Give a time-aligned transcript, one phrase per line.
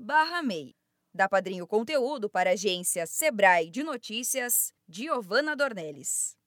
[0.00, 0.72] barra MEI.
[1.12, 6.39] Da Padrinho Conteúdo para a agência Sebrae de Notícias, Giovana Dornelis.